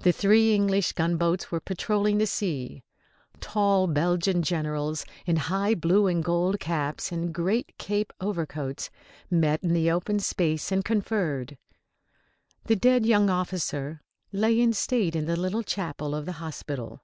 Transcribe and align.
The 0.00 0.12
three 0.12 0.54
English 0.54 0.92
gunboats 0.92 1.50
were 1.50 1.58
patrolling 1.58 2.18
the 2.18 2.26
sea. 2.26 2.82
Tall 3.40 3.86
Belgian 3.86 4.42
generals, 4.42 5.06
in 5.24 5.36
high 5.36 5.74
blue 5.74 6.06
and 6.06 6.22
gold 6.22 6.60
caps 6.60 7.10
and 7.10 7.32
great 7.32 7.72
cape 7.78 8.12
overcoats, 8.20 8.90
met 9.30 9.64
in 9.64 9.72
the 9.72 9.90
open 9.90 10.18
space 10.18 10.70
and 10.70 10.84
conferred. 10.84 11.56
The 12.66 12.76
dead 12.76 13.06
young 13.06 13.30
officer 13.30 14.02
lay 14.32 14.60
in 14.60 14.74
state 14.74 15.16
in 15.16 15.24
the 15.24 15.34
little 15.40 15.62
chapel 15.62 16.14
of 16.14 16.26
the 16.26 16.32
hospital. 16.32 17.02